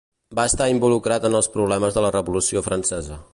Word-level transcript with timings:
Va 0.37 0.45
estar 0.51 0.67
involucrat 0.75 1.27
en 1.29 1.37
els 1.41 1.49
problemes 1.57 1.99
de 1.99 2.05
la 2.07 2.13
Revolució 2.17 2.65
francesa. 2.71 3.21